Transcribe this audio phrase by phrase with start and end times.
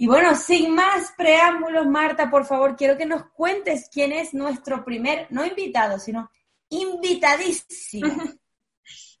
[0.00, 4.82] Y bueno, sin más preámbulos, Marta, por favor, quiero que nos cuentes quién es nuestro
[4.82, 6.30] primer, no invitado, sino
[6.70, 8.08] invitadísimo.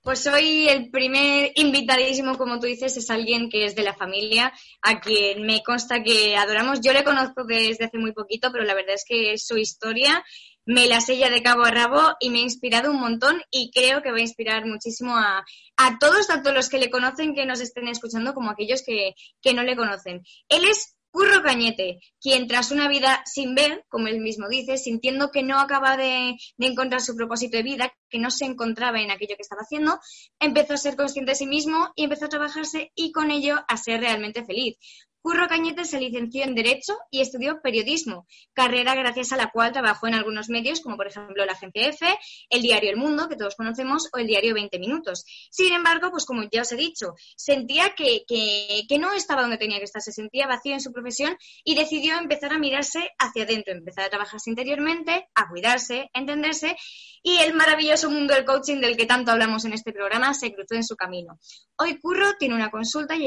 [0.02, 4.50] Pues soy el primer invitadísimo, como tú dices, es alguien que es de la familia,
[4.80, 6.80] a quien me consta que adoramos.
[6.80, 10.24] Yo le conozco desde hace muy poquito, pero la verdad es que su historia
[10.66, 14.02] me la sella de cabo a rabo y me ha inspirado un montón y creo
[14.02, 15.44] que va a inspirar muchísimo a,
[15.76, 19.54] a todos, tanto los que le conocen que nos estén escuchando como aquellos que, que
[19.54, 20.22] no le conocen.
[20.48, 25.32] Él es Curro Cañete, quien tras una vida sin ver, como él mismo dice, sintiendo
[25.32, 29.10] que no acaba de, de, encontrar su propósito de vida, que no se encontraba en
[29.10, 29.98] aquello que estaba haciendo,
[30.38, 33.76] empezó a ser consciente de sí mismo y empezó a trabajarse y con ello a
[33.76, 34.76] ser realmente feliz.
[35.22, 40.06] Curro Cañete se licenció en Derecho y estudió Periodismo, carrera gracias a la cual trabajó
[40.06, 42.06] en algunos medios, como por ejemplo la Agencia F,
[42.48, 45.24] el diario El Mundo, que todos conocemos, o el diario 20 Minutos.
[45.50, 49.58] Sin embargo, pues como ya os he dicho, sentía que, que, que no estaba donde
[49.58, 53.42] tenía que estar, se sentía vacío en su profesión y decidió empezar a mirarse hacia
[53.44, 56.76] adentro, empezar a trabajarse interiormente, a cuidarse, a entenderse
[57.22, 60.74] y el maravilloso mundo del coaching del que tanto hablamos en este programa se cruzó
[60.74, 61.38] en su camino.
[61.76, 63.26] Hoy Curro tiene una consulta y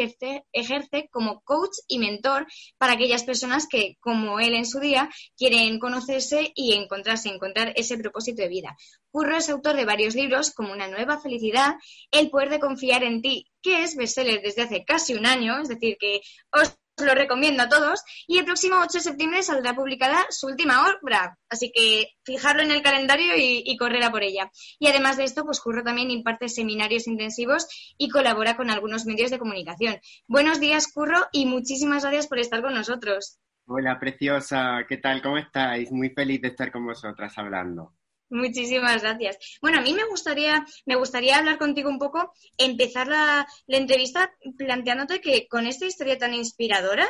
[0.51, 5.79] ejerce como coach y mentor para aquellas personas que, como él en su día, quieren
[5.79, 8.75] conocerse y encontrarse, encontrar ese propósito de vida.
[9.11, 11.75] Curro es autor de varios libros como Una nueva felicidad,
[12.11, 15.69] El poder de confiar en ti, que es bestseller desde hace casi un año, es
[15.69, 16.21] decir, que
[16.51, 18.03] os lo recomiendo a todos.
[18.27, 21.37] Y el próximo 8 de septiembre saldrá publicada su última obra.
[21.49, 24.51] Así que fijarlo en el calendario y, y correr a por ella.
[24.79, 29.31] Y además de esto, pues Curro también imparte seminarios intensivos y colabora con algunos medios
[29.31, 29.97] de comunicación.
[30.27, 33.39] Buenos días, Curro, y muchísimas gracias por estar con nosotros.
[33.65, 34.85] Hola, preciosa.
[34.87, 35.21] ¿Qué tal?
[35.21, 35.91] ¿Cómo estáis?
[35.91, 37.93] Muy feliz de estar con vosotras hablando.
[38.29, 39.37] Muchísimas gracias.
[39.61, 44.33] Bueno, a mí me gustaría, me gustaría hablar contigo un poco, empezar la, la, entrevista
[44.57, 47.07] planteándote que con esta historia tan inspiradora,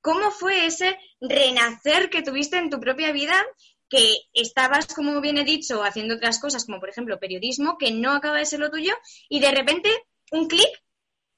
[0.00, 3.34] ¿cómo fue ese renacer que tuviste en tu propia vida?
[3.88, 8.12] Que estabas, como bien he dicho, haciendo otras cosas, como por ejemplo periodismo, que no
[8.12, 8.94] acaba de ser lo tuyo,
[9.28, 9.90] y de repente,
[10.32, 10.68] un clic,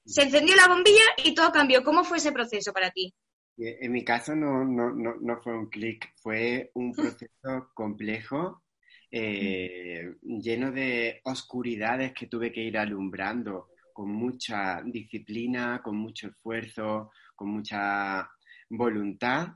[0.06, 1.82] se encendió la bombilla y todo cambió.
[1.82, 3.12] ¿Cómo fue ese proceso para ti?
[3.58, 8.62] En mi caso no, no, no, no fue un clic, fue un proceso complejo
[9.10, 17.10] eh, lleno de oscuridades que tuve que ir alumbrando con mucha disciplina, con mucho esfuerzo,
[17.34, 18.28] con mucha
[18.68, 19.48] voluntad.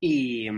[0.00, 0.48] Y,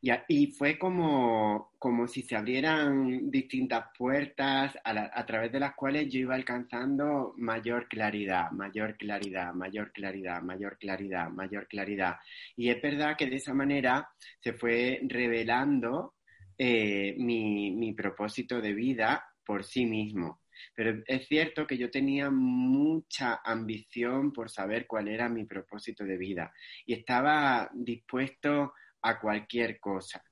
[0.00, 5.74] y, y fue como, como, si se abrieran distintas puertas a, a, través de las
[5.74, 12.16] cuales yo iba alcanzando mayor claridad, mayor claridad, mayor claridad, mayor claridad, mayor claridad.
[12.56, 14.08] Y es verdad que de esa manera
[14.40, 16.14] se fue revelando
[16.58, 20.42] eh, mi, propósito de vida por sí mismo.
[20.74, 26.18] Pero es cierto que yo tenía mucha ambición por saber cuál era mi propósito de
[26.18, 26.52] vida
[26.84, 30.22] y estaba dispuesto a cualquier cosa.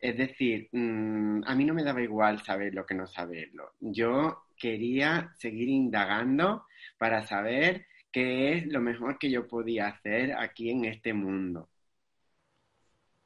[0.00, 3.74] Es decir, mmm, a mí no me daba igual saber lo que no saberlo.
[3.80, 6.66] Yo quería seguir indagando
[6.98, 11.68] para saber qué es lo mejor que yo podía hacer aquí en este mundo.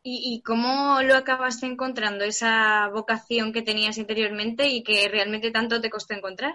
[0.04, 5.80] ¿Y, ¿Y, cómo lo acabaste encontrando, esa vocación que tenías interiormente y que realmente tanto
[5.80, 6.54] te costó encontrar?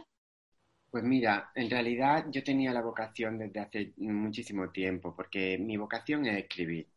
[0.89, 6.25] Pues mira, en realidad yo tenía la vocación desde hace muchísimo tiempo, porque mi vocación
[6.25, 6.87] es escribir.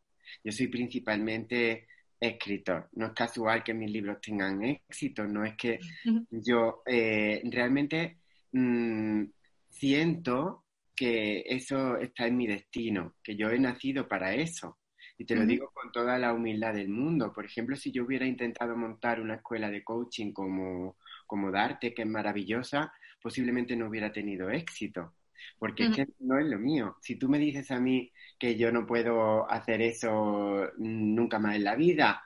[0.43, 1.87] Yo soy principalmente
[2.21, 2.89] escritor.
[2.93, 5.79] No es casual que mis libros tengan éxito, no es que
[6.31, 8.19] yo eh, realmente
[8.53, 9.25] mmm,
[9.69, 14.79] siento que eso está en mi destino, que yo he nacido para eso.
[15.21, 17.31] Y te lo digo con toda la humildad del mundo.
[17.31, 22.03] Por ejemplo, si yo hubiera intentado montar una escuela de coaching como, como Darte, que
[22.03, 25.13] es maravillosa, posiblemente no hubiera tenido éxito.
[25.59, 25.91] Porque uh -huh.
[25.91, 26.97] es que no es lo mío.
[27.03, 31.65] Si tú me dices a mí que yo no puedo hacer eso nunca más en
[31.65, 32.23] la vida,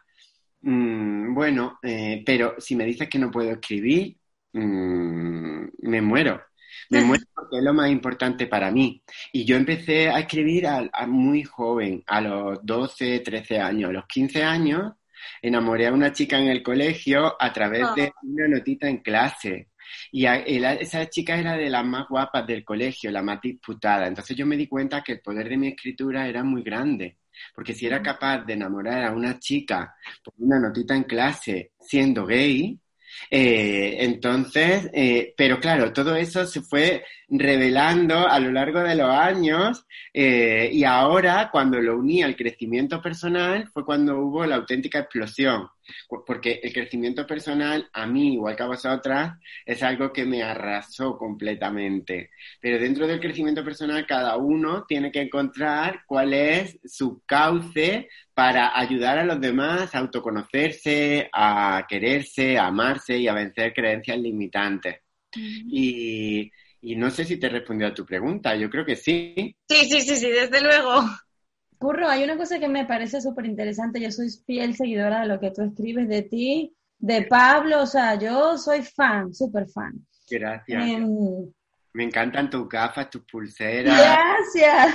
[0.61, 4.17] mmm, bueno, eh, pero si me dices que no puedo escribir,
[4.53, 6.41] mmm, me muero.
[6.91, 9.03] Me muero porque es lo más importante para mí.
[9.32, 13.91] Y yo empecé a escribir a, a, muy joven, a los 12, 13 años.
[13.91, 14.93] A los 15 años
[15.43, 17.94] enamoré a una chica en el colegio a través oh.
[17.94, 19.69] de una notita en clase.
[20.12, 24.06] Y a, esa chica era de las más guapas del colegio, la más disputada.
[24.06, 27.19] Entonces yo me di cuenta que el poder de mi escritura era muy grande.
[27.55, 32.25] Porque si era capaz de enamorar a una chica por una notita en clase siendo
[32.27, 32.79] gay,
[33.31, 39.09] eh, entonces, eh, pero claro, todo eso se fue revelando a lo largo de los
[39.09, 45.01] años eh, y ahora cuando lo uní al crecimiento personal fue cuando hubo la auténtica
[45.01, 45.69] explosión.
[46.27, 51.17] Porque el crecimiento personal a mí, igual que a vosotras, es algo que me arrasó
[51.17, 52.31] completamente.
[52.61, 58.79] Pero dentro del crecimiento personal, cada uno tiene que encontrar cuál es su cauce para
[58.79, 65.01] ayudar a los demás a autoconocerse, a quererse, a amarse y a vencer creencias limitantes.
[65.69, 69.57] y, y no sé si te respondió a tu pregunta, yo creo que sí.
[69.69, 71.03] Sí, sí, sí, sí, desde luego.
[71.85, 74.01] Curro, hay una cosa que me parece súper interesante.
[74.01, 77.83] Yo soy fiel seguidora de lo que tú escribes de ti, de Pablo.
[77.83, 79.93] O sea, yo soy fan, súper fan.
[80.31, 80.83] Gracias.
[80.83, 81.53] Em,
[81.93, 83.99] me encantan tus gafas, tus pulseras.
[83.99, 84.95] Gracias.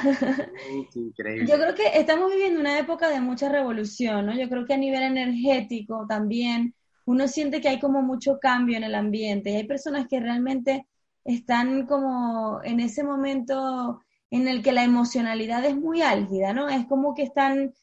[0.96, 1.46] increíble.
[1.46, 4.36] Yo creo que estamos viviendo una época de mucha revolución, ¿no?
[4.36, 6.74] Yo creo que a nivel energético también
[7.06, 10.88] uno siente que hay como mucho cambio en el ambiente y hay personas que realmente
[11.24, 16.70] están como en ese momento en el que la emocionalidad es muy álgida, ¿no?
[16.70, 17.74] Es como que están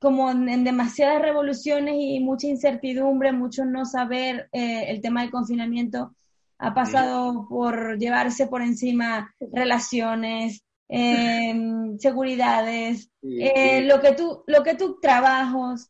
[0.00, 4.48] como en demasiadas revoluciones y mucha incertidumbre, mucho no saber.
[4.52, 6.14] Eh, el tema del confinamiento
[6.58, 14.74] ha pasado por llevarse por encima relaciones, em, seguridades, eh, lo que tú, lo que
[14.74, 15.88] tú trabajos,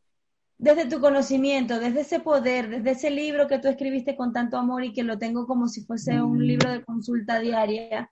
[0.59, 4.85] desde tu conocimiento, desde ese poder, desde ese libro que tú escribiste con tanto amor
[4.85, 6.43] y que lo tengo como si fuese un mm.
[6.43, 8.11] libro de consulta diaria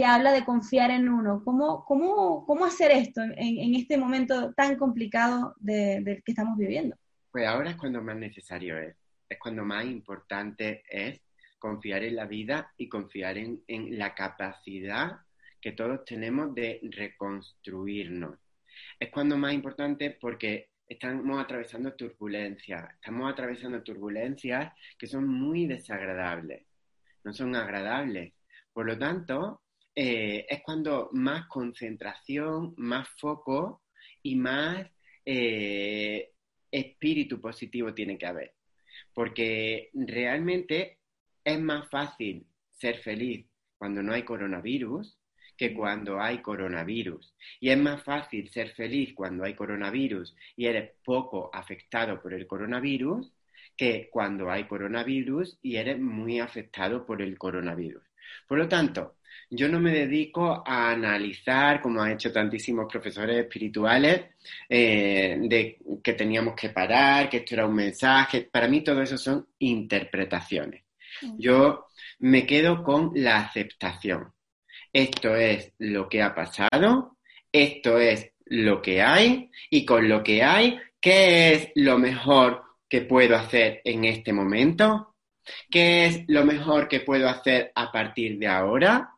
[0.00, 1.42] que habla de confiar en uno.
[1.44, 6.96] ¿Cómo, cómo, cómo hacer esto en, este momento tan complicado del que estamos viviendo?
[7.30, 8.96] Pues ahora es cuando más necesario es,
[9.28, 11.20] es cuando más importante es
[11.58, 15.18] confiar en la vida y confiar en, en la capacidad
[15.60, 18.38] que todos tenemos de reconstruirnos.
[18.98, 26.64] Es cuando más importante porque estamos atravesando turbulencias, estamos atravesando turbulencias que son muy desagradables,
[27.22, 28.32] no son agradables.
[28.72, 29.59] Por lo tanto,
[29.94, 33.82] eh, es cuando más concentración, más foco
[34.22, 34.86] y más
[35.24, 36.32] eh,
[36.70, 38.54] espíritu positivo tiene que haber.
[39.12, 40.98] Porque realmente
[41.44, 43.46] es más fácil ser feliz
[43.78, 45.18] cuando no hay coronavirus
[45.56, 47.34] que cuando hay coronavirus.
[47.60, 52.46] Y es más fácil ser feliz cuando hay coronavirus y eres poco afectado por el
[52.46, 53.30] coronavirus
[53.76, 58.02] que cuando hay coronavirus y eres muy afectado por el coronavirus.
[58.48, 59.16] Por lo tanto,
[59.50, 64.22] yo no me dedico a analizar, como han hecho tantísimos profesores espirituales,
[64.68, 68.48] eh, de que teníamos que parar, que esto era un mensaje.
[68.50, 70.84] Para mí todo eso son interpretaciones.
[71.22, 71.38] Mm.
[71.38, 71.86] Yo
[72.20, 74.32] me quedo con la aceptación.
[74.92, 77.16] Esto es lo que ha pasado,
[77.52, 83.02] esto es lo que hay y con lo que hay, ¿qué es lo mejor que
[83.02, 85.14] puedo hacer en este momento?
[85.70, 89.10] ¿Qué es lo mejor que puedo hacer a partir de ahora?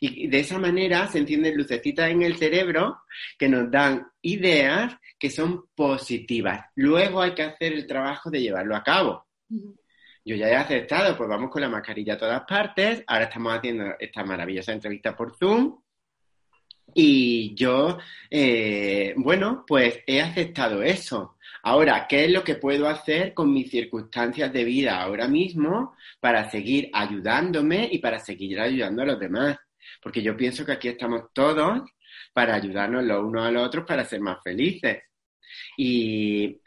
[0.00, 3.02] Y de esa manera se encienden lucecitas en el cerebro
[3.38, 6.66] que nos dan ideas que son positivas.
[6.74, 9.26] Luego hay que hacer el trabajo de llevarlo a cabo.
[10.24, 13.04] Yo ya he aceptado, pues vamos con la mascarilla a todas partes.
[13.06, 15.80] Ahora estamos haciendo esta maravillosa entrevista por Zoom.
[16.94, 17.98] Y yo,
[18.30, 21.36] eh, bueno, pues he aceptado eso.
[21.62, 26.48] Ahora, ¿qué es lo que puedo hacer con mis circunstancias de vida ahora mismo para
[26.50, 29.56] seguir ayudándome y para seguir ayudando a los demás?
[30.02, 31.82] Porque yo pienso que aquí estamos todos
[32.32, 35.02] para ayudarnos los unos a los otros para ser más felices.
[35.76, 36.60] Y,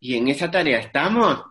[0.00, 1.42] y en esa tarea estamos.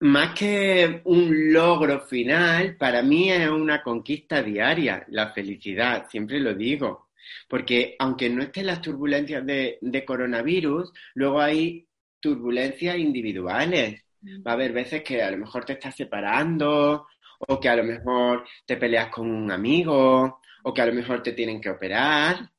[0.00, 6.54] Más que un logro final, para mí es una conquista diaria, la felicidad, siempre lo
[6.54, 7.08] digo.
[7.48, 11.88] Porque aunque no estén las turbulencias de, de coronavirus, luego hay
[12.20, 14.02] turbulencias individuales.
[14.20, 14.46] Mm.
[14.46, 17.06] Va a haber veces que a lo mejor te estás separando
[17.38, 21.22] o que a lo mejor te peleas con un amigo o que a lo mejor
[21.22, 22.50] te tienen que operar.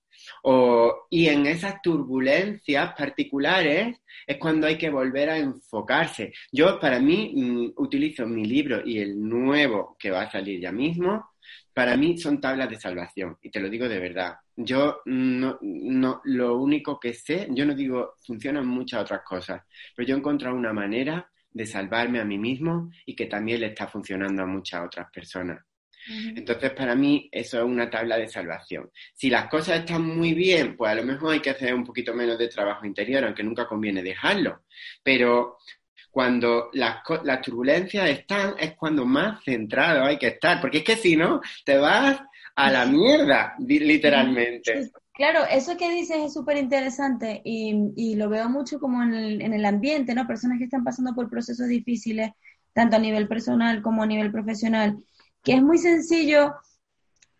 [0.44, 6.34] O, y en esas turbulencias particulares es cuando hay que volver a enfocarse.
[6.52, 10.72] Yo, para mí, mm, utilizo mi libro y el nuevo que va a salir ya
[10.72, 11.30] mismo,
[11.74, 14.36] para mí son tablas de salvación, y te lo digo de verdad.
[14.56, 19.62] Yo no, no, lo único que sé, yo no digo, funcionan muchas otras cosas,
[19.96, 23.68] pero yo he encontrado una manera de salvarme a mí mismo y que también le
[23.68, 25.60] está funcionando a muchas otras personas.
[26.08, 28.90] Entonces, para mí, eso es una tabla de salvación.
[29.14, 32.14] Si las cosas están muy bien, pues a lo mejor hay que hacer un poquito
[32.14, 34.64] menos de trabajo interior, aunque nunca conviene dejarlo.
[35.04, 35.58] Pero
[36.10, 40.96] cuando las, las turbulencias están, es cuando más centrado hay que estar, porque es que
[40.96, 42.20] si no, te vas
[42.56, 44.90] a la mierda, literalmente.
[45.20, 49.54] Claro, eso que dices es súper interesante y, lo veo mucho como en el, en
[49.54, 50.26] el ambiente, ¿no?
[50.26, 52.32] Personas que están pasando por procesos difíciles,
[52.72, 54.98] tanto a nivel personal como a nivel profesional
[55.44, 56.56] que es muy sencillo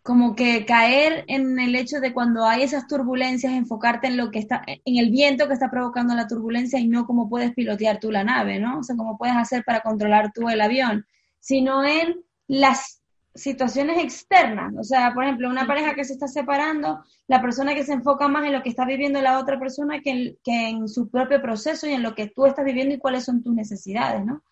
[0.02, 4.40] como que caer en el hecho de cuando hay esas turbulencias, enfocarte en lo que
[4.40, 8.10] está, en el viento que está provocando la turbulencia y no cómo puedes pilotear tú
[8.12, 8.80] la nave, ¿no?
[8.80, 11.06] O sea, cómo puedes hacer para controlar tú el avión,
[11.38, 12.99] sino en las
[13.40, 14.74] situaciones externas.
[14.78, 18.28] O sea, por ejemplo, una pareja que se está separando, la persona que se enfoca
[18.28, 21.40] más en lo que está viviendo la otra persona que en, que en su propio
[21.40, 24.42] proceso y en lo que tú estás viviendo y cuáles son tus necesidades, ¿no?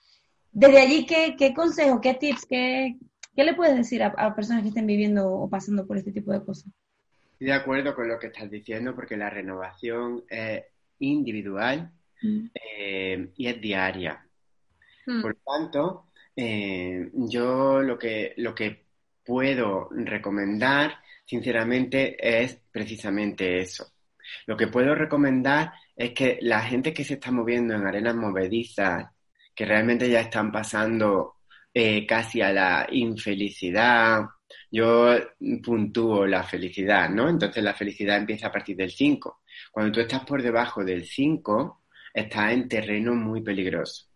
[0.50, 2.96] Desde allí, ¿qué, qué consejo, qué tips, qué,
[3.38, 6.44] ¿Qué le puedes decir a, personas que estén viviendo o pasando por este tipo de
[6.44, 6.72] cosas?
[7.34, 10.64] Estoy de acuerdo con lo que estás diciendo porque la renovación es
[10.98, 11.88] individual
[12.20, 12.46] mm.
[12.52, 14.26] eh, y es diaria.
[15.06, 15.22] Mm.
[15.22, 16.06] Por tanto,
[16.40, 18.86] eh, yo lo que, lo que
[19.24, 23.88] puedo recomendar, sinceramente, es precisamente eso.
[24.46, 29.10] Lo que puedo recomendar es que la gente que se está moviendo en arenas movedizas,
[29.52, 31.38] que realmente ya están pasando
[31.74, 34.22] eh, casi a la infelicidad.
[34.70, 35.16] Yo
[35.64, 37.28] puntúo la felicidad, ¿no?
[37.28, 39.42] Entonces la felicidad empieza a partir del 5.
[39.72, 41.82] Cuando tú estás por debajo del 5,
[42.14, 44.07] estás en terreno muy peligroso.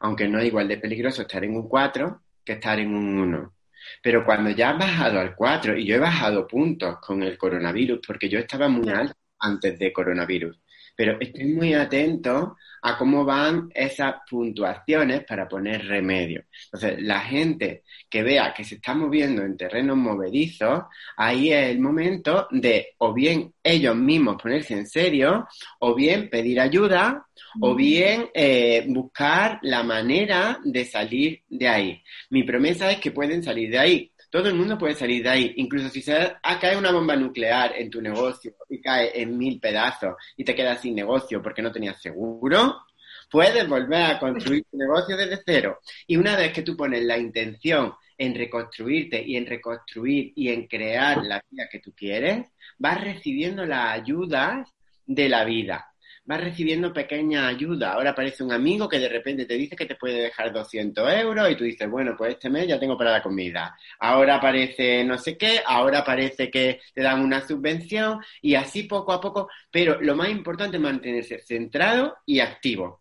[0.00, 3.54] Aunque no es igual de peligroso estar en un 4 que estar en un 1.
[4.02, 8.00] Pero cuando ya has bajado al 4, y yo he bajado puntos con el coronavirus,
[8.06, 10.58] porque yo estaba muy alto antes de coronavirus,
[10.98, 16.42] pero estoy muy atento a cómo van esas puntuaciones para poner remedio.
[16.64, 20.86] Entonces, la gente que vea que se está moviendo en terrenos movedizos,
[21.16, 25.46] ahí es el momento de o bien ellos mismos ponerse en serio,
[25.78, 27.28] o bien pedir ayuda,
[27.60, 32.02] o bien eh, buscar la manera de salir de ahí.
[32.30, 35.52] Mi promesa es que pueden salir de ahí todo el mundo puede salir de ahí.
[35.56, 40.14] Incluso si se cae una bomba nuclear en tu negocio y cae en mil pedazos
[40.36, 42.82] y te quedas sin negocio porque no tenías seguro,
[43.30, 45.80] puedes volver a construir tu negocio desde cero.
[46.06, 50.66] Y una vez que tú pones la intención en reconstruirte y en reconstruir y en
[50.66, 52.46] crear la vida que tú quieres,
[52.78, 54.68] vas recibiendo las ayudas
[55.06, 55.88] de la vida
[56.28, 57.94] vas recibiendo pequeña ayuda.
[57.94, 61.50] Ahora aparece un amigo que de repente te dice que te puede dejar 200 euros
[61.50, 63.74] y tú dices, bueno, pues este mes ya tengo para la comida.
[63.98, 69.14] Ahora aparece no sé qué, ahora parece que te dan una subvención y así poco
[69.14, 69.48] a poco.
[69.70, 73.00] Pero lo más importante es mantenerse centrado y activo.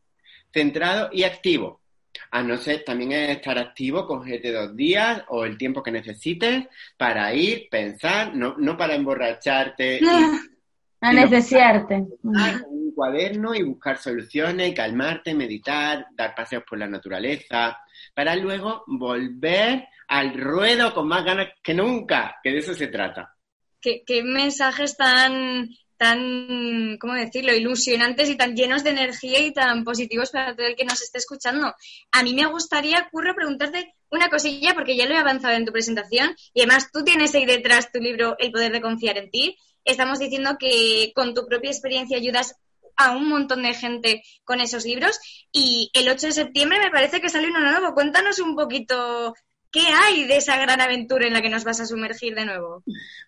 [0.50, 1.82] Centrado y activo.
[2.32, 6.66] A no ser, también es estar activo, cogerte dos días o el tiempo que necesites
[6.96, 10.00] para ir, pensar, no, no para emborracharte.
[11.02, 12.08] a necesidarte
[12.98, 17.78] cuaderno y buscar soluciones, calmarte, meditar, dar paseos por la naturaleza,
[18.16, 23.36] para luego volver al ruedo con más ganas que nunca, que de eso se trata.
[23.80, 30.32] Qué, mensajes tan, tan, ¿cómo decirlo?, ilusionantes y tan llenos de energía y tan positivos
[30.32, 31.76] para todo el que nos esté escuchando.
[32.12, 35.72] A mí me gustaría, Curro, preguntarte una cosilla, porque ya lo he avanzado en tu
[35.72, 39.56] presentación, y además tú tienes ahí detrás tu libro El poder de confiar en ti.
[39.86, 42.56] Estamos diciendo que con tu propia experiencia ayudas
[42.98, 45.20] a un montón de gente con esos libros.
[45.52, 47.94] Y el 8 de septiembre me parece que sale uno nuevo.
[47.94, 49.34] Cuéntanos un poquito
[49.72, 52.84] ¿Qué hay de esa gran aventura en la que nos vas a sumergir de nuevo?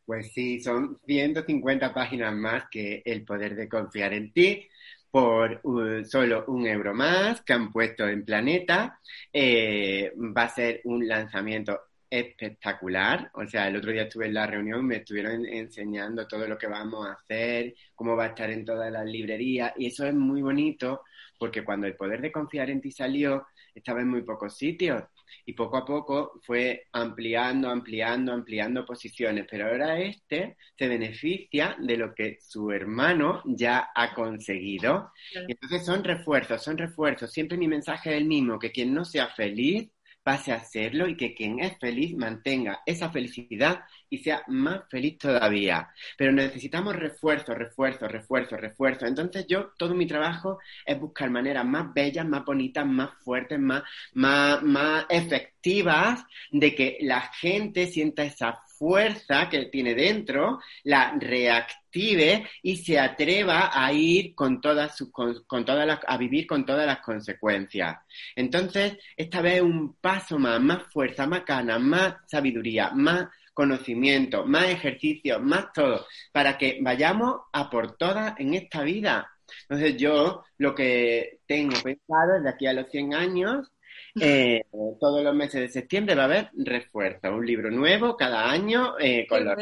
[0.05, 4.67] Pues sí, son 150 páginas más que El poder de confiar en ti
[5.11, 5.61] por
[6.05, 8.99] solo un euro más que han puesto en Planeta.
[9.33, 13.29] Eh, va a ser un lanzamiento espectacular.
[13.33, 16.67] O sea, el otro día estuve en la reunión, me estuvieron enseñando todo lo que
[16.67, 19.73] vamos a hacer, cómo va a estar en todas las librerías.
[19.77, 21.01] Y eso es muy bonito
[21.37, 25.03] porque cuando el poder de confiar en ti salió, estaba en muy pocos sitios.
[25.45, 29.45] Y poco a poco fue ampliando, ampliando, ampliando posiciones.
[29.49, 35.11] Pero ahora este se beneficia de lo que su hermano ya ha conseguido.
[35.47, 37.31] entonces son refuerzos, son refuerzos.
[37.31, 39.89] Siempre mi mensaje es el mismo, que quien no sea feliz
[40.29, 45.17] pase a hacerlo y que quien es feliz mantenga esa felicidad y sea más feliz
[45.17, 45.89] todavía.
[46.19, 49.07] Pero necesitamos refuerzo, refuerzo, refuerzo, refuerzo.
[49.07, 53.81] Entonces yo, todo mi trabajo es buscar maneras más bellas, más bonitas, más fuertes, más,
[54.13, 62.47] más, más efectivas de que la gente sienta esa fuerza que tiene dentro, la reactive
[62.63, 66.87] y se atreva a ir con todas sus, con, todas las, a vivir con todas
[66.87, 67.97] las consecuencias.
[68.35, 74.69] Entonces, esta vez un paso más, más fuerza, más ganas, más sabiduría, más conocimiento, más
[74.69, 79.29] ejercicio, más todo, para que vayamos a por todas en esta vida.
[79.63, 83.71] Entonces yo lo que tengo pensado de aquí a los 100 años
[84.19, 84.63] eh,
[84.99, 89.25] todos los meses de septiembre va a haber refuerzo, un libro nuevo cada año eh,
[89.27, 89.55] con los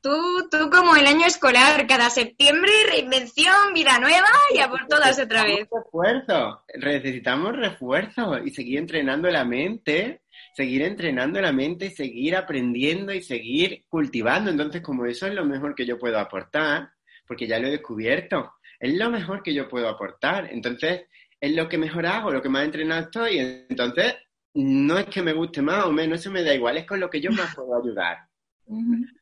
[0.00, 5.18] Tú, tú como el año escolar, cada septiembre, reinvención, vida nueva y a por todas
[5.18, 5.66] otra vez.
[5.70, 10.22] Refuerzo, necesitamos refuerzo y seguir entrenando la mente
[10.58, 14.50] seguir entrenando la mente y seguir aprendiendo y seguir cultivando.
[14.50, 16.90] Entonces, como eso es lo mejor que yo puedo aportar,
[17.28, 20.48] porque ya lo he descubierto, es lo mejor que yo puedo aportar.
[20.50, 21.02] Entonces,
[21.40, 23.38] es lo que mejor hago, lo que más entrenado estoy.
[23.38, 24.14] Entonces,
[24.54, 27.08] no es que me guste más o menos, eso me da igual, es con lo
[27.10, 28.18] que yo más puedo ayudar.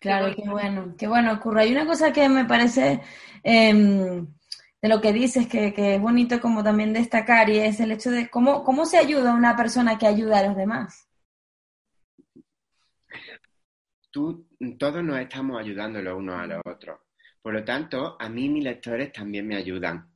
[0.00, 1.60] Claro, qué bueno, qué bueno, ocurre.
[1.60, 3.02] Hay una cosa que me parece
[3.42, 4.26] em,
[4.80, 8.10] de lo que dices que, que, es bonito como también destacar y es el hecho
[8.10, 11.06] de cómo, cómo se ayuda a una persona que ayuda a los demás.
[14.10, 14.48] Tú,
[14.78, 16.98] todos nos estamos ayudando los unos a los otros.
[17.42, 20.10] Por lo tanto, a mí mis lectores también me ayudan.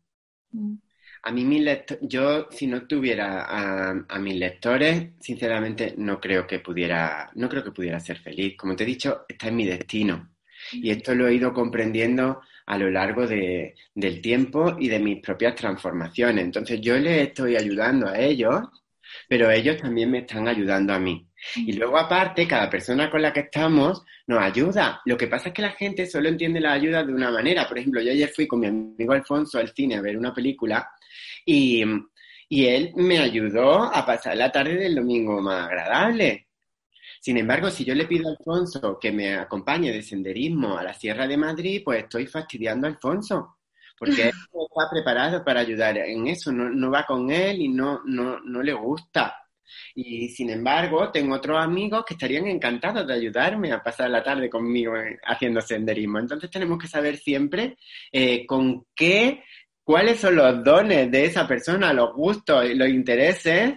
[0.50, 0.76] Mm.
[1.26, 1.66] A mí mis
[2.02, 3.46] yo si no tuviera
[4.06, 8.56] a, mis lectores, sinceramente no creo que pudiera, no creo que pudiera ser feliz.
[8.58, 10.34] Como te he dicho, está en mi destino.
[10.72, 15.20] Y esto lo he ido comprendiendo a lo largo de, del tiempo y de mis
[15.22, 16.44] propias transformaciones.
[16.44, 18.60] Entonces yo les estoy ayudando a ellos,
[19.26, 21.26] pero ellos también me están ayudando a mí.
[21.56, 25.00] Y luego aparte, cada persona con la que estamos nos ayuda.
[25.04, 27.68] Lo que pasa es que la gente solo entiende la ayuda de una manera.
[27.68, 30.90] Por ejemplo, yo ayer fui con mi amigo Alfonso al cine a ver una película
[31.44, 31.82] y,
[32.48, 36.48] él me ayudó a pasar la tarde del domingo más agradable.
[37.20, 40.94] Sin embargo, si yo le pido a Alfonso que me acompañe de senderismo a la
[40.94, 43.56] Sierra de Madrid, pues estoy fastidiando a Alfonso,
[43.98, 48.02] porque él no está preparado para ayudar en eso, no, va con él y no,
[48.04, 49.36] no, no le gusta.
[49.94, 54.50] Y sin embargo, tengo otros amigos que estarían encantados de ayudarme a pasar la tarde
[54.50, 54.94] conmigo
[55.24, 56.18] haciendo senderismo.
[56.18, 57.76] Entonces tenemos que saber siempre
[58.12, 59.42] eh, con qué
[59.84, 63.74] cuáles son los dones de esa persona, los gustos y los intereses,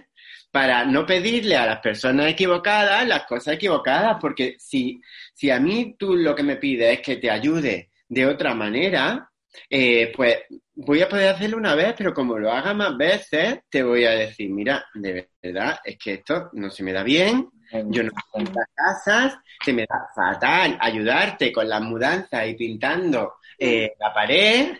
[0.50, 5.00] para no pedirle a las personas equivocadas las cosas equivocadas, porque si,
[5.34, 9.30] si a mí tú lo que me pides es que te ayude de otra manera,
[9.68, 10.38] eh, pues
[10.74, 14.12] voy a poder hacerlo una vez, pero como lo haga más veces, te voy a
[14.12, 18.52] decir, mira, de verdad, es que esto no se me da bien, yo no sé
[18.54, 24.78] las casas, se me da fatal ayudarte con las mudanzas y pintando eh, la pared,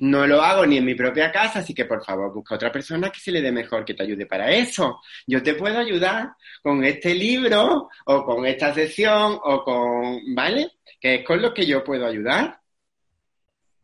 [0.00, 3.10] no lo hago ni en mi propia casa, así que por favor busca otra persona
[3.10, 5.00] que se le dé mejor que te ayude para eso.
[5.26, 10.72] Yo te puedo ayudar con este libro o con esta sesión o con, ¿vale?
[11.00, 12.60] Que es con lo que yo puedo ayudar.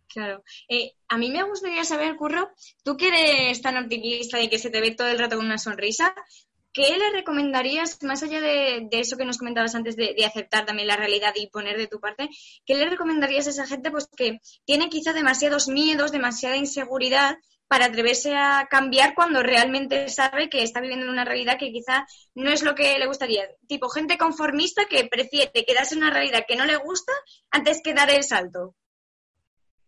[0.08, 0.42] Claro.
[0.68, 2.50] Eh, a mí me gustaría saber, Curro,
[2.82, 5.58] tú que eres tan optimista y que se te ve todo el rato con una
[5.58, 6.12] sonrisa,
[6.72, 10.96] ¿qué le recomendarías, más allá de, eso que nos comentabas antes de, aceptar también la
[10.96, 12.28] realidad y poner de tu parte,
[12.64, 17.36] qué le recomendarías a esa gente pues que tiene quizá demasiados miedos, demasiada inseguridad
[17.70, 22.04] para atreverse a cambiar cuando realmente sabe que está viviendo en una realidad que quizá
[22.34, 23.44] no es lo que le gustaría?
[23.68, 27.12] Tipo gente conformista que prefiere quedarse en una realidad que no le gusta
[27.50, 28.74] antes que dar el salto.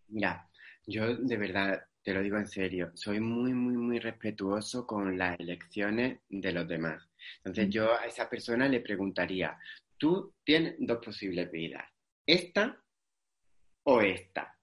[0.07, 0.49] Mira,
[0.87, 5.39] yo de verdad te lo digo en serio, soy muy, muy, muy respetuoso con las
[5.39, 7.03] elecciones de los demás.
[7.37, 9.57] Entonces yo a esa persona le preguntaría,
[9.97, 11.85] tú tienes dos posibles vidas,
[12.27, 12.77] esta
[13.85, 14.57] o esta.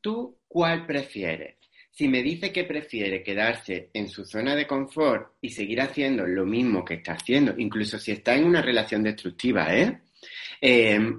[0.00, 1.56] ¿Tú cuál prefieres?
[1.90, 6.46] Si me dice que prefiere quedarse en su zona de confort y seguir haciendo lo
[6.46, 10.00] mismo que está haciendo, incluso si está en una relación destructiva, ¿eh?
[10.60, 11.12] eh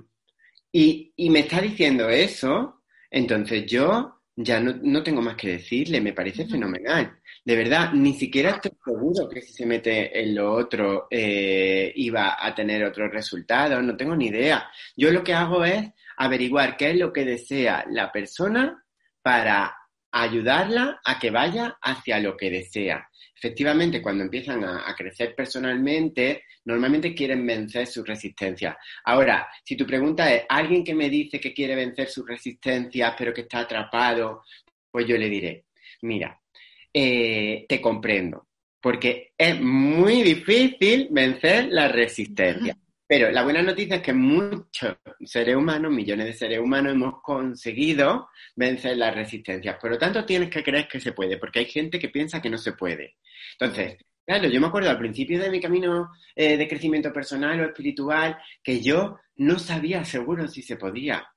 [0.71, 6.13] y, y me está diciendo eso, entonces yo ya no, tengo más que decirle, me
[6.13, 7.19] parece fenomenal.
[7.43, 12.37] De verdad, ni siquiera estoy seguro que si se mete en lo otro eh, iba
[12.39, 14.69] a tener otros resultados, no tengo ni idea.
[14.95, 18.83] Yo lo que hago es averiguar qué es lo que desea la persona
[19.21, 19.75] para
[20.11, 23.07] ayudarla a que vaya hacia lo que desea.
[23.35, 28.77] Efectivamente, cuando empiezan a, crecer personalmente, normalmente quieren vencer su resistencia.
[29.05, 33.33] Ahora, si tu pregunta es, ¿alguien que me dice que quiere vencer su resistencia pero
[33.33, 34.43] que está atrapado?
[34.91, 35.65] Pues yo le diré,
[36.03, 36.39] mira,
[36.93, 38.47] eh, te comprendo,
[38.79, 42.77] porque es muy difícil vencer la resistencia.
[43.11, 44.95] Pero la buena noticia es que muchos
[45.25, 49.77] seres humanos, millones de seres humanos, hemos conseguido vencer las resistencias.
[49.81, 52.49] Por lo tanto, tienes que creer que se puede, porque hay gente que piensa que
[52.49, 53.17] no se puede.
[53.59, 57.65] Entonces, claro, yo me acuerdo al principio de mi camino eh, de crecimiento personal o
[57.65, 61.27] espiritual que yo no sabía seguro si se podía.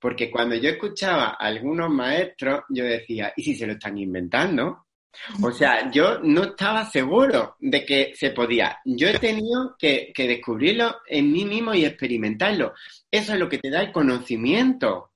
[0.00, 4.85] Porque cuando yo escuchaba a algunos maestros, yo decía, ¿y si se lo están inventando?
[5.42, 8.78] O sea, yo no estaba seguro de que se podía.
[8.84, 12.74] Yo he tenido que, descubrirlo en mí mismo y experimentarlo.
[13.10, 15.12] Eso es lo que te da el conocimiento.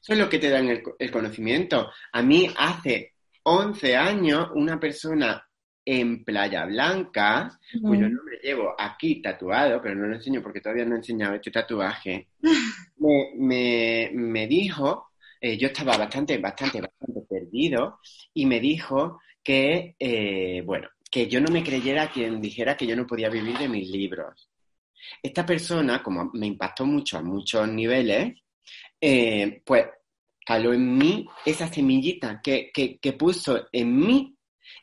[0.00, 1.90] Eso es lo que te da el, el conocimiento.
[2.12, 5.48] A mí hace 11 años una persona
[5.90, 10.94] en Playa Blanca, cuyo nombre llevo aquí tatuado, pero no lo enseño porque todavía no
[10.94, 12.28] he enseñado este tatuaje,
[12.98, 18.00] me, dijo, eh, yo estaba bastante, bastante, bastante perdido,
[18.34, 22.94] y me dijo que, eh, bueno, que yo no me creyera quien dijera que yo
[22.94, 24.46] no podía vivir de mis libros.
[25.22, 28.34] Esta persona, como me impactó mucho a muchos niveles,
[29.00, 29.86] eh, pues
[30.44, 34.36] caló en mí esa semillita que, que, puso en mí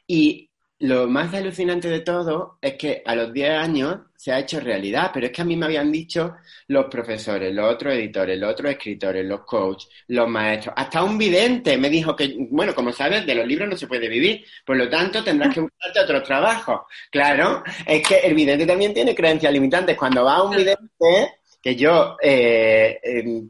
[0.08, 0.45] y
[0.80, 5.12] lo más alucinante de todo es que a los 10 años se ha hecho realidad,
[5.14, 6.36] pero es que a mí me habían dicho
[6.68, 11.78] los profesores, los otros editores, los otros escritores, los coaches, los maestros, hasta un vidente
[11.78, 14.90] me dijo que, bueno, como sabes, de los libros no se puede vivir, por lo
[14.90, 16.88] tanto tendrás que buscarte otro trabajo.
[17.10, 19.98] Claro, es que el vidente también tiene creencias limitantes.
[19.98, 23.00] Cuando va a un vidente, que yo, eh,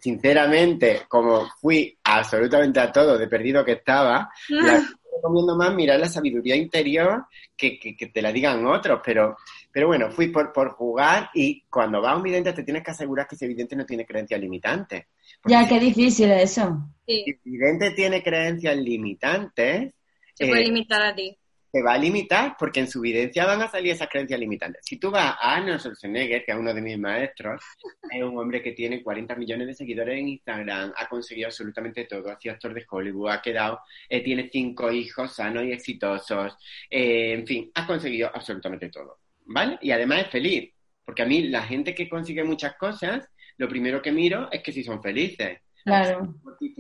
[0.02, 6.10] sinceramente, como fui absolutamente a todo de perdido que estaba, la recomiendo más mirar la
[6.10, 7.26] sabiduría interior
[7.56, 9.38] que, que, te la digan otros, pero,
[9.72, 12.92] pero bueno, fui por, por jugar y cuando vas a un vidente te tienes que
[12.92, 15.06] asegurar que ese vidente no tiene creencias limitantes.
[15.46, 16.90] Ya, qué difícil eso.
[17.06, 19.94] Si el vidente tiene creencias limitantes...
[20.34, 21.38] Se puede eh, limitar a ti
[21.76, 24.82] te va a limitar porque en su evidencia van a salir esas creencias limitantes.
[24.86, 27.62] Si tú vas a Arnold Schwarzenegger, que es uno de mis maestros,
[28.10, 32.32] es un hombre que tiene 40 millones de seguidores en Instagram, ha conseguido absolutamente todo,
[32.32, 36.56] ha sido actor de Hollywood, ha quedado, eh, tiene cinco hijos sanos y exitosos,
[36.90, 39.78] eh, en fin, ha conseguido absolutamente todo, ¿vale?
[39.82, 44.02] Y además es feliz, porque a mí la gente que consigue muchas cosas, lo primero
[44.02, 45.60] que miro es que si son felices.
[45.86, 46.34] Claro.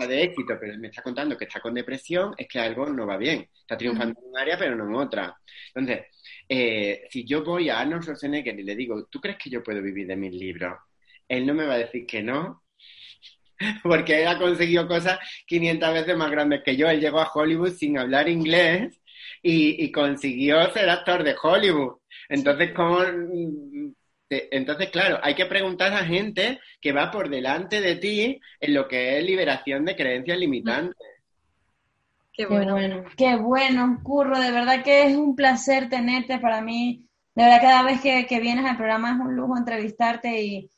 [0.07, 3.17] de éxito, pero me está contando que está con depresión, es que algo no va
[3.17, 3.47] bien.
[3.61, 5.37] Está triunfando en un área, pero no en otra.
[5.73, 6.07] Entonces,
[6.49, 9.81] eh, si yo voy a Arnold Schwarzenegger y le digo, ¿tú crees que yo puedo
[9.81, 10.77] vivir de mis libros?
[11.27, 12.63] Él no me va a decir que no,
[13.83, 16.89] porque él ha conseguido cosas 500 veces más grandes que yo.
[16.89, 18.99] Él llegó a Hollywood sin hablar inglés
[19.41, 21.97] y, y consiguió ser actor de Hollywood.
[22.29, 23.01] Entonces, ¿cómo
[24.29, 28.87] entonces, claro, hay que preguntar a gente que va por delante de ti en lo
[28.87, 30.95] que es liberación de creencias limitantes.
[32.33, 33.03] Qué bueno.
[33.15, 37.05] Qué bueno, Curro, de verdad que es un placer tenerte para mí.
[37.33, 40.69] De verdad, cada vez que, vienes al programa es un lujo entrevistarte y,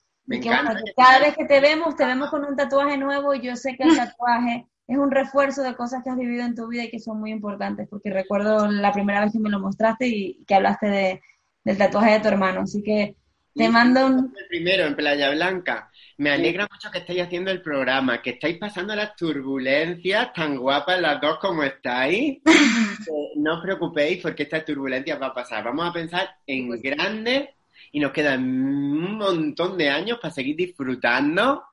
[0.44, 3.84] cada vez que te vemos, te vemos con un tatuaje nuevo y yo sé que
[3.84, 7.00] el tatuaje es un refuerzo de cosas que has vivido en tu vida y que
[7.00, 10.88] son muy importantes, porque recuerdo la primera vez que me lo mostraste y que hablaste
[10.88, 11.22] de,
[11.64, 12.62] del tatuaje de tu hermano.
[12.62, 13.16] Así que
[13.58, 14.34] te mando un...
[14.48, 15.91] primero en Playa Blanca.
[16.17, 21.00] Me alegra mucho que estéis haciendo el programa, que estáis pasando las turbulencias tan guapas
[21.00, 22.39] las dos como estáis.
[23.10, 25.63] Eh, no os preocupéis porque estas turbulencias va a pasar.
[25.63, 27.56] Vamos a pensar en pues grande
[27.93, 31.63] y nos quedan un montón de años para seguir disfrutando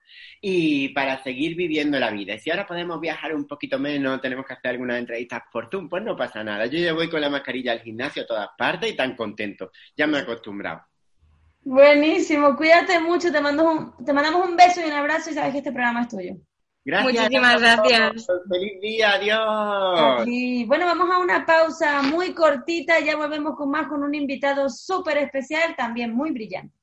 [0.41, 2.35] y para seguir viviendo la vida.
[2.35, 5.89] Y si ahora podemos viajar un poquito menos, tenemos que hacer algunas entrevistas por Zoom,
[5.89, 6.67] pues no pasa nada.
[6.67, 9.73] Yo ya voy con la mascarilla al gimnasio a todas partes y tan contento.
[9.97, 10.83] Ya me he acostumbrado.
[11.65, 15.53] Buenísimo, cuídate mucho, te, mando un, te mandamos un beso y un abrazo y sabes
[15.53, 16.37] que este programa es tuyo.
[16.85, 17.15] Gracias.
[17.15, 18.27] Muchísimas gracias.
[18.51, 20.27] Feliz día, adiós.
[20.67, 25.17] Bueno, vamos a una pausa muy cortita, ya volvemos con más con un invitado súper
[25.17, 26.75] especial, también muy brillante.